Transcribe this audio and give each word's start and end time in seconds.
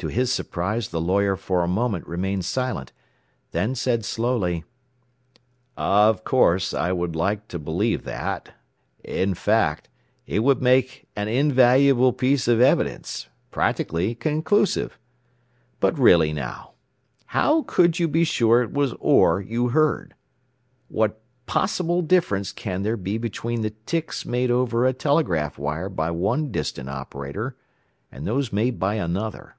To 0.00 0.06
his 0.06 0.30
surprise 0.30 0.90
the 0.90 1.00
lawyer 1.00 1.34
for 1.34 1.64
a 1.64 1.66
moment 1.66 2.06
remained 2.06 2.44
silent, 2.44 2.92
then 3.50 3.74
said 3.74 4.04
slowly, 4.04 4.62
"Of 5.76 6.22
course 6.22 6.72
I 6.72 6.92
would 6.92 7.16
like 7.16 7.48
to 7.48 7.58
believe 7.58 8.04
that. 8.04 8.50
In 9.02 9.34
fact 9.34 9.88
it 10.24 10.44
would 10.44 10.62
make 10.62 11.08
an 11.16 11.26
invaluable 11.26 12.12
piece 12.12 12.46
of 12.46 12.60
evidence 12.60 13.26
practically 13.50 14.14
conclusive. 14.14 15.00
"But 15.80 15.98
really 15.98 16.32
now, 16.32 16.74
how 17.26 17.64
could 17.66 17.98
you 17.98 18.06
be 18.06 18.22
sure 18.22 18.62
it 18.62 18.72
was 18.72 18.94
Orr 19.00 19.40
you 19.40 19.70
heard? 19.70 20.14
What 20.86 21.20
possible 21.46 22.02
difference 22.02 22.52
can 22.52 22.84
there 22.84 22.96
be 22.96 23.18
between 23.18 23.62
the 23.62 23.74
ticks 23.84 24.24
made 24.24 24.52
over 24.52 24.86
a 24.86 24.92
telegraph 24.92 25.58
wire 25.58 25.88
by 25.88 26.12
one 26.12 26.52
distant 26.52 26.88
operator, 26.88 27.56
and 28.12 28.24
those 28.28 28.52
made 28.52 28.78
by 28.78 28.94
another?" 28.94 29.56